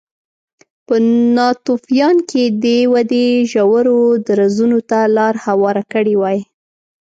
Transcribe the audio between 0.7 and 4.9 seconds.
په ناتوفیان کې دې ودې ژورو درزونو